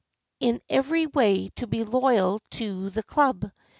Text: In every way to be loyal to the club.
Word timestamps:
In 0.39 0.61
every 0.67 1.05
way 1.05 1.49
to 1.57 1.67
be 1.67 1.83
loyal 1.83 2.41
to 2.53 2.89
the 2.89 3.03
club. 3.03 3.51